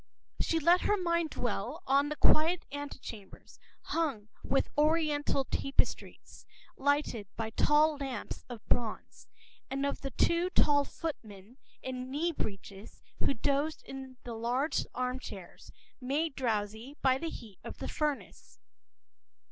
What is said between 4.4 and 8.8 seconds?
with Oriental tapestries, lighted by tall lamps of